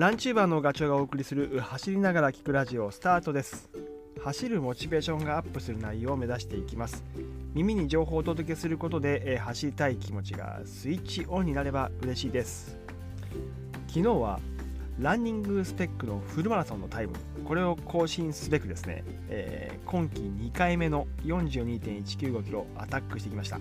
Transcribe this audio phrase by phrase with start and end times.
[0.00, 3.68] ランチューバーのガチョウがお送りする走りながら聞くラジオスタートです。
[4.24, 7.04] 走るモチベーションがアップする内容を目指していきます。
[7.52, 12.78] 耳に情報をお届けすることで、え走りたい気持ちがスイッチオンになれば嬉しいです。
[13.88, 14.40] 昨日は
[14.98, 17.12] ランニングスペックのフルマラソンのタイム。
[17.44, 23.60] これを更新すべくですね、えー、今季2回目の42.195キロアタックしてきました。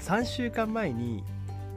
[0.00, 1.22] 3週間前に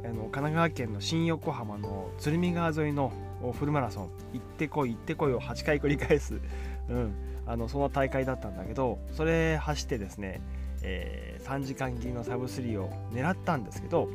[0.04, 3.12] あの神奈川県の新横浜の鶴見川沿いの
[3.54, 6.40] フルマラソン行ってこい行ってこいを8回繰り返す、
[6.90, 7.14] うん、
[7.46, 10.42] あのその大会だったんだけどそれ走ってですね、
[10.82, 14.10] えー、3時間切りのサブ3を狙ったんですけど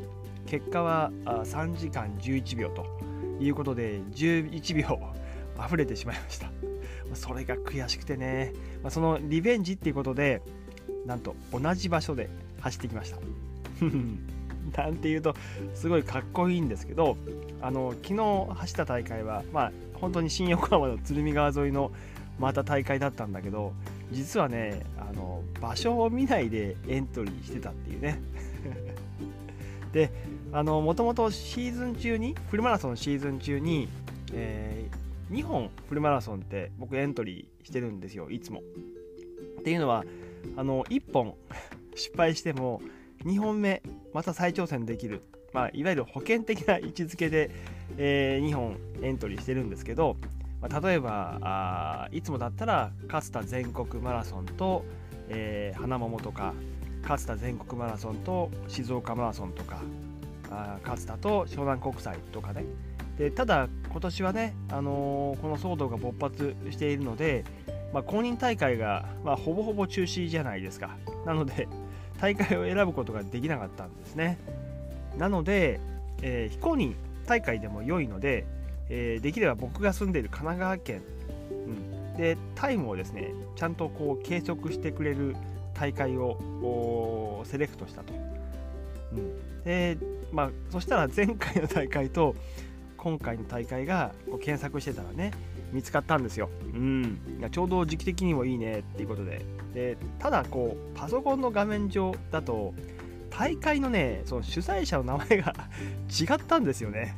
[0.47, 2.87] 結果は3時間11秒と
[3.41, 5.01] いうことで11秒
[5.65, 6.51] 溢れてしまいました。
[7.15, 8.53] それが悔しくてね。
[8.91, 10.43] そのリベンジっていうことで
[11.07, 12.29] なんと同じ場所で
[12.61, 13.19] 走ってきました。
[14.75, 15.35] なんていうと
[15.75, 17.17] すごいかっこいいんですけど
[17.61, 21.91] あの昨日走った大会はまあ本当に新横浜の鶴見川沿いの
[22.39, 23.73] また大会だったんだけど
[24.13, 28.21] 実はねあの場所を見ないでエントリーしてたっていうね。
[29.93, 30.11] で
[30.53, 33.89] もともとシーズン中にフルマラソンシーズン中に、
[34.33, 38.63] えー、2本フルマラソンって僕エントリーしてるんですよいつも。
[39.61, 40.05] っていうのは
[40.57, 41.35] あの1本
[41.97, 42.81] 失敗しても
[43.25, 43.83] 2本目
[44.17, 45.21] また再挑戦できる、
[45.53, 47.51] まあ、いわゆる保険的な位置づけで、
[47.99, 50.17] えー、2本エントリーしてるんですけど、
[50.63, 54.87] まあ、例えばあいつもだったら勝田全国マラソンと、
[55.29, 56.55] えー、花桃とか
[57.03, 59.83] 勝田全国マラソンと静岡マラソンとか
[60.51, 62.65] あ勝田と湘南国際とかね。
[63.19, 67.45] でただ今年はね、あのー、この騒動が勃発しているので、
[67.93, 70.97] まあ、公認大会が、まあ、ほぼほぼ中止じゃないですか。
[71.27, 71.69] なので
[72.21, 74.39] 大会を選ぶことができなかったんですね。
[75.19, 75.81] なので、
[76.23, 76.95] えー、非公認
[77.27, 78.47] 大会でも良いので、
[78.89, 81.03] えー、できれば僕が住んでいる神奈川県、
[81.51, 85.37] うん、でタイムをですねちゃんとこう計測してくれる
[85.75, 88.13] 大会をセレクトしたと。
[89.13, 89.99] うん、で
[90.33, 92.35] まあそしたら前回の大会と
[93.07, 95.31] 今回の大会がこう検索してたらね
[95.73, 96.51] 見つかったんですよ。
[96.75, 97.21] うん、
[97.53, 99.45] ちょうど時期的にもいいねっていうことで。
[99.73, 102.75] でただこうパソコンの画面上だと
[103.31, 105.55] 大会のねその主催者の名前が
[106.11, 107.15] 違ったんですよね。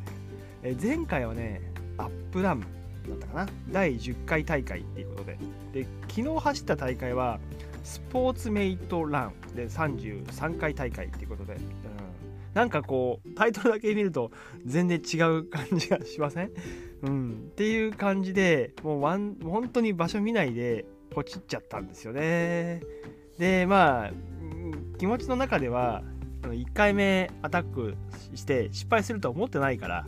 [0.62, 1.62] え前回はね
[1.96, 2.66] アップダウンだ
[3.14, 5.38] ったかな第10回大会っていうことで
[5.72, 7.40] で昨日走った大会は
[7.82, 11.56] スポーツメイトランで33回大会っていうことで、
[12.58, 14.32] なんかこうタイトルだけ見ると
[14.66, 16.50] 全然違う感じがしません？
[17.02, 22.82] うん、っていう感じでもうワン本当に場所見ないでポチっちゃったんですよね。
[23.38, 24.12] でまあ
[24.98, 26.02] 気持ちの中では
[26.42, 27.94] 1回目アタック
[28.34, 30.06] して失敗するとは思ってないから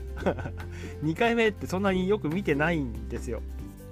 [1.04, 3.42] 2回目ってそんなによく見てないんですよ。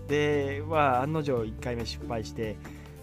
[0.09, 2.57] でまあ案の定1回目失敗して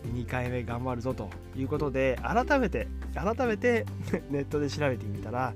[0.05, 3.85] 2回目頑張るぞということで改めて改めて
[4.29, 5.53] ネットで調べてみたら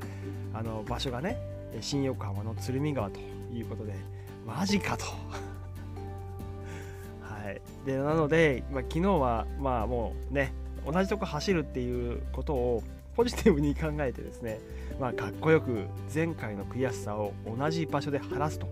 [0.54, 1.38] あの場所がね
[1.82, 3.20] 新横浜の鶴見川と
[3.54, 3.94] いうことで
[4.46, 5.06] マジかと
[7.22, 10.54] はい、でなので、まあ、昨日はまあもうね
[10.86, 12.84] 同じとこ走るっていうことを
[13.16, 14.60] ポジティブに考えてですね、
[15.00, 18.68] まあ、かっこよく前回の悔しさを同じ場所で晴らすと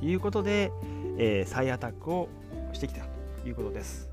[0.00, 0.72] いうことで、
[1.18, 2.28] えー、再アタックを
[2.72, 3.02] してきた
[3.42, 4.08] ということです。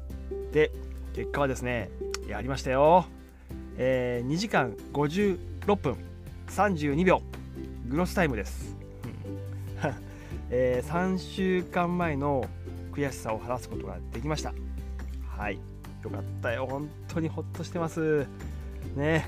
[0.51, 0.71] で
[1.17, 1.89] 結果はですね
[2.27, 3.07] やりましたよ、
[3.75, 5.97] えー、2時間56分
[6.49, 7.23] 32秒
[7.87, 8.75] グロスタイムです。
[10.51, 12.47] えー、3週間前の
[12.91, 14.53] 悔しさを晴らすことができました。
[15.27, 15.59] はい。
[16.03, 16.67] よかったよ。
[16.69, 18.27] 本当にほっとしてます。
[18.95, 19.27] ね。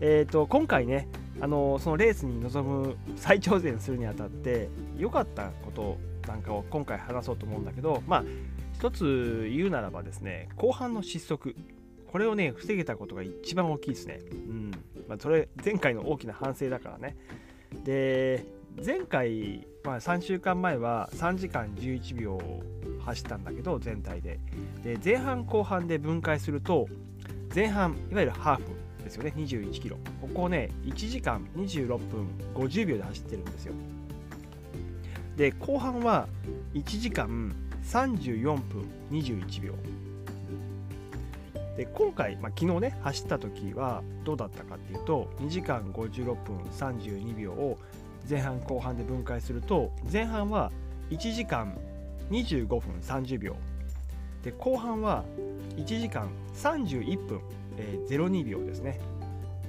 [0.00, 1.06] えっ、ー、と今回ね
[1.42, 8.24] あのそのレースに臨む再挑戦するにあたって良かったことなんかを今回話そうと思うんだけどまあ
[8.78, 11.56] 一つ言うならばですね後半の失速。
[12.12, 14.20] これをね防げたことが一番大きいですね。
[14.30, 14.70] うん。
[15.08, 17.16] まあそれ前回の大きな反省だからね。
[17.84, 18.44] で
[18.84, 22.38] 前回、まあ、3週間前は3時間11秒
[23.02, 24.38] 走ったんだけど全体で。
[24.84, 26.86] で前半後半で分解すると
[27.54, 28.62] 前半いわゆるハーフ
[29.02, 29.32] ですよね。
[29.36, 29.96] 21キロ。
[30.20, 33.72] ここをね1時間26分50秒で走ってるんですよ。
[35.34, 36.28] で後半は
[36.74, 37.54] 1時間
[37.86, 39.74] 34分21秒。
[41.76, 47.78] で今回、まあ、昨日ね走った時はどうだったかっていうと2時間56分32秒を
[48.28, 50.72] 前半後半で分解すると前半は
[51.10, 51.76] 1時間
[52.30, 53.56] 25分30秒。
[54.42, 55.24] で後半は
[55.76, 57.40] 1時間31分、
[57.76, 59.00] えー、02秒ですね。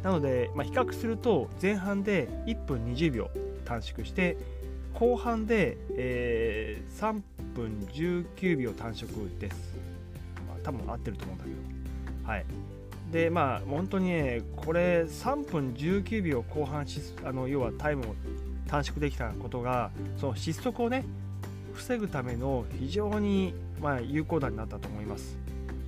[0.04, 3.30] なので、まあ、比較すると前半で1分20秒
[3.66, 4.38] 短縮して
[4.94, 7.22] 後半で、えー、3
[7.58, 9.10] 分19秒短縮
[9.40, 9.76] です。
[10.48, 12.30] まあ、多分合ってると思うんだけど。
[12.30, 12.46] はい。
[13.12, 16.86] で、まあ、本当にね、これ3分19秒後半
[17.24, 18.16] あの、要はタイムを
[18.68, 21.04] 短縮できたことが、その失速をね、
[21.74, 25.38] 防ぐための非常に、まあ、有効打になったと思います。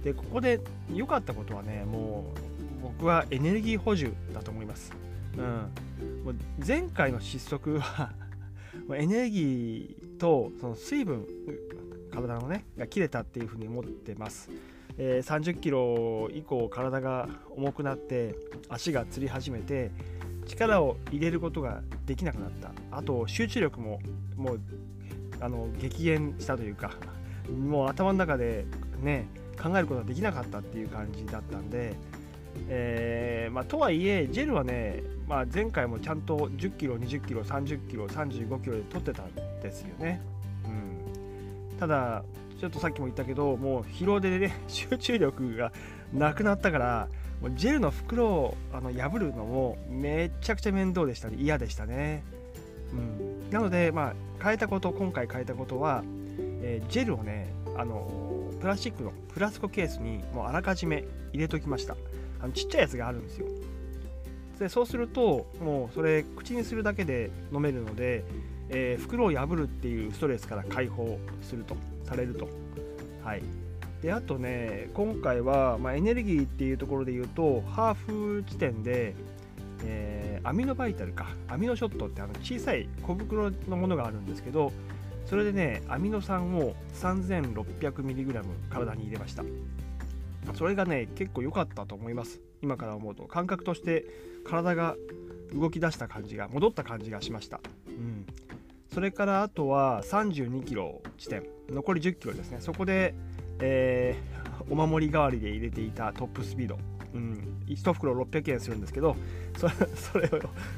[0.03, 0.59] で、ここで
[0.93, 2.33] 良かったことはね、も
[2.79, 4.93] う僕はエネルギー補充だと思います。
[5.37, 5.43] うん、
[6.23, 6.35] もう
[6.65, 8.11] 前回の失速は
[8.95, 11.25] エネルギーとその水分
[12.11, 14.49] 体のねが切れたっていうふうに思ってます、
[14.97, 18.35] えー、30キロ以降体が重くなって
[18.67, 19.91] 足がつり始めて
[20.45, 22.71] 力を入れることができなくなった。
[22.91, 23.99] あと集中力も
[24.35, 24.61] もう
[25.39, 26.91] あの激減したというか
[27.49, 28.65] もう頭の中で
[29.01, 29.27] ね
[29.61, 31.93] 考えることができなかったっていう感じだったんで、
[32.67, 40.21] えーまあ、とはいえジェルはねまあ、前回もちゃんと10キロ、20キロ、30キロ、35キロで取ってたんですよね。
[40.65, 42.23] うん、ただ、
[42.59, 45.71] ちょっとさっきも言ったけど、もう疲労でね、 集中力が
[46.11, 47.07] なくなったから、
[47.43, 52.23] もうジェルの袋をあの破るのもめちゃくちゃ面倒でしたね、嫌でしたね。
[52.91, 56.03] うん、なので、まあ、変えたこと、今回変えたことは、
[56.63, 58.11] えー、ジェルをね、あの
[58.59, 61.95] プラスチックのフラスコケースにもうあらかじめ入れときました。
[62.41, 63.47] あのちっちゃいやつがあるんですよ。
[64.59, 68.25] でそうするともうそれ口にするだけで飲めるので、
[68.67, 71.75] えー、袋を破るっていうストレスから解放すると
[72.05, 72.49] されると。
[73.23, 73.43] はい。
[74.01, 79.13] であとね今回は、まあ、エネルギーっていうところで言うとハーフ地点で、
[79.83, 81.27] えー、アミノバイタルか。
[81.47, 84.71] アミノショットってあの小さい小袋のものがあるんですけど
[85.25, 89.43] それでねアミノ酸を 3600mg 体に入れました。
[90.55, 92.41] それがね結構良かったと思います。
[92.61, 93.23] 今から思うと。
[93.23, 94.05] 感覚として
[94.45, 94.95] 体が
[95.53, 98.25] 動き出した感じが戻った感じがしました、うん、
[98.93, 101.43] それからあとは32キロ地点。
[101.69, 102.57] 残り10キロですね。
[102.59, 103.13] そこで、
[103.59, 106.77] えー、お守り代わりで入れていたトップスピード。
[107.13, 109.15] うん、1袋600円するんですけど
[109.57, 110.35] それを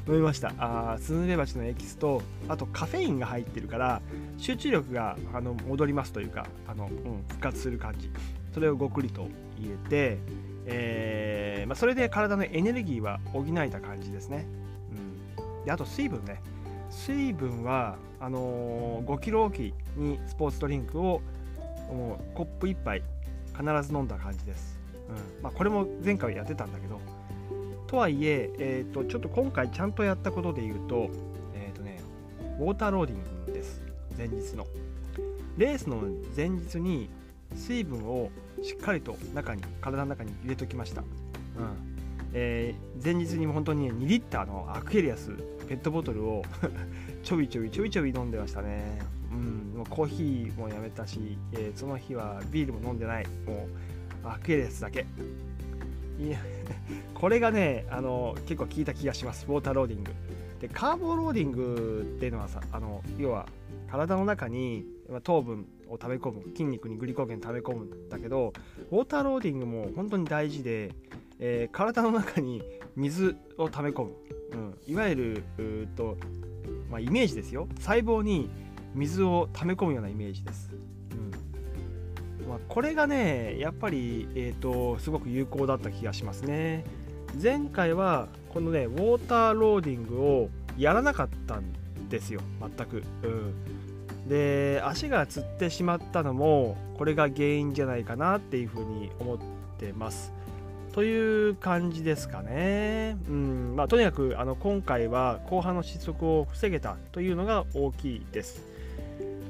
[0.08, 0.54] 飲みました。
[0.58, 4.00] あスズメバチのエキスとあとカフェインが入ってるから
[4.38, 8.10] 集中力があの戻りますというかあの、うん、復活する感じ。
[8.52, 9.28] それをごくりと
[9.58, 10.18] 入れて、
[10.66, 14.46] えー、まあ、それで体のエネルギーは補えた感じですね。
[15.36, 16.40] うん、であと水分ね。
[16.90, 21.22] 水分はあのー、5キロおきにスポーツドリンクを
[21.90, 23.02] もうコップ1杯
[23.56, 24.78] 必ず飲んだ感じです。
[25.08, 27.00] うんまあ、これも前回やってたんだけど、
[27.86, 31.10] とはいええーと、ちょっと今回ちゃんとやったことで言うと、
[31.54, 32.00] え、ー、とね、
[32.58, 33.82] ウォーターローディングです。
[34.16, 34.66] 前日の。
[35.58, 36.02] レースの
[36.34, 37.10] 前日に
[37.54, 38.30] 水分を
[38.62, 41.06] しっかりと中に体の中に入れときました、うん。
[42.32, 45.30] えー、前日にも本当に2リッターのアクエリアス
[45.68, 46.44] ペットボトルを
[47.22, 49.00] ちょびちょびちょびちょび飲んでましたね。
[49.32, 49.78] うん。
[49.78, 53.26] もうコーヒーもやめたし、えー、その日はビールも飲んでない。
[53.46, 53.66] も
[54.24, 55.06] うアクエリアスだけ。
[56.20, 56.38] いや
[57.14, 59.46] これがねあの結構効いた気がします。
[59.46, 60.12] ウォーターローディング
[60.62, 63.46] でカーボローディングっていうのはさあの要は
[63.90, 64.86] 体の中に
[65.24, 68.52] 糖分を食べ込む筋肉にグリコーゲン食べ込むんだけど
[68.92, 70.92] ウォーターローディングも本当に大事で、
[71.40, 72.62] えー、体の中に
[72.94, 74.12] 水を溜め込む、
[74.52, 76.16] うん、いわゆるうと、
[76.88, 77.66] まあ、イメージですよ。
[77.80, 78.48] 細胞に
[78.94, 80.70] 水を溜め込むようなイメージです、
[82.40, 82.48] うん。
[82.48, 86.84] まあ、これがねやっぱり、えーと、すごく有効だった気がしますね。
[87.40, 91.64] 前回はこのねウォーターローディングをやらなかったん
[92.08, 92.40] ですよ。
[92.60, 99.38] 全く、うん、で足がつってしまったのもこれが原因じゃないかなっていうふうに思っ
[99.78, 100.32] てます。
[100.92, 103.16] という感じですかね。
[103.28, 103.74] うん。
[103.76, 108.62] まあ、とにかくあの今回は後半の失速を防げたというのが大きいです。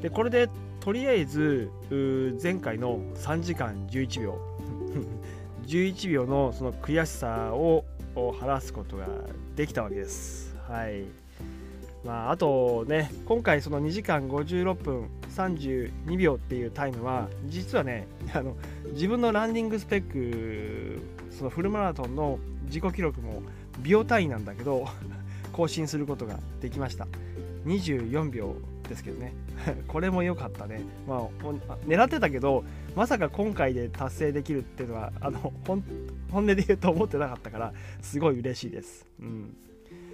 [0.02, 0.48] でこれで
[0.80, 1.70] とりあえず
[2.42, 4.38] 前回の3時間11秒。
[5.72, 9.06] 11秒のその悔しさを晴らすことが
[9.56, 10.54] できたわけです。
[10.68, 11.04] はい。
[12.04, 18.56] まあ、あとね今回その2時間56分32秒っていうタイムは実はねあの
[18.92, 21.00] 自分のランディングスペック
[21.30, 23.42] そのフルマラソンの自己記録も
[23.82, 24.88] 秒単位なんだけど
[25.52, 27.06] 更新することができました
[27.66, 28.56] 24秒
[28.92, 29.34] ですけどね。
[29.88, 30.82] これも良かったね。
[31.08, 31.28] まあ
[31.86, 35.82] 狙ってたけどまさか今回で達成できるっていうのはあの本
[36.32, 39.06] 音で言うと思ってなかったからすごい嬉しいです。
[39.20, 39.56] うん。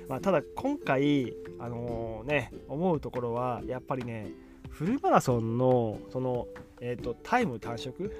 [0.08, 4.30] まあ、ただ今回、あのー、ね、思うところはやっぱりね
[4.70, 6.46] フルマラソンのその、
[6.80, 8.10] えーと、タイム短縮、うん、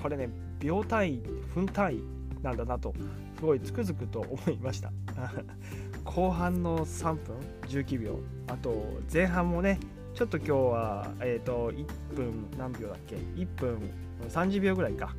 [0.00, 0.28] これね
[0.60, 2.02] 秒単位分単位
[2.42, 2.94] なんだなと
[3.36, 4.92] すごいつくづくと思いました。
[6.04, 7.36] 後半の3分
[7.68, 8.20] 19秒。
[8.46, 9.80] あと前半もね
[10.14, 13.90] ちょっと今日は、えーと、1分何秒だっけ？1分
[14.28, 15.14] 30秒ぐらいか、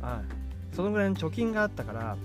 [0.00, 2.16] はい、そのぐらいの貯金があったから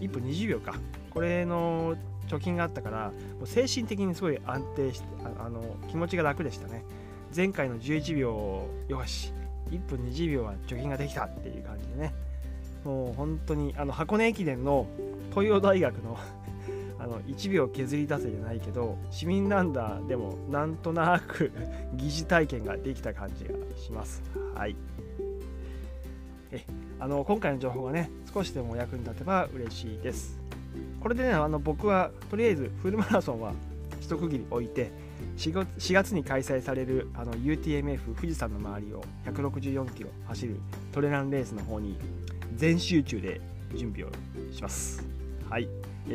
[0.00, 0.74] 1分20秒か。
[1.10, 1.96] これの
[2.28, 5.06] 貯金があったからもう精神的にすごい安定して
[5.38, 6.84] あの気持ちが楽でしたね。
[7.34, 9.32] 前回の11秒よし
[9.70, 12.14] 1分20秒は貯金ができたっていう感じでね。
[12.84, 14.86] もう本当にあの箱根駅伝の
[15.30, 16.18] 東洋大学の
[17.02, 21.50] あの1秒削り出せじゃないけど市民ランダーでもなんとなく
[21.94, 24.22] 疑似体験ができた感じがします。
[24.54, 24.76] はい。
[26.52, 26.64] え
[27.00, 30.38] あの今回の情報がね少しでも役に立てば嬉しいです。
[31.00, 33.52] これでねあの僕はとりあえずフルマラソンは
[34.00, 34.92] 一区切り置いて
[35.36, 40.56] 4, 月に開催されるあの UTMF 富士山の周りを164キロ走る
[40.92, 41.98] トレランレースの方に
[42.54, 43.40] 全集中で
[43.74, 44.12] 準備を
[44.52, 45.04] します。
[45.48, 45.68] はい、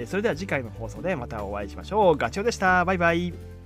[0.06, 2.18] それでは次回の放送でまたお会いしましょう。
[2.18, 2.86] ガチョウでした。
[2.86, 3.57] バイバイ。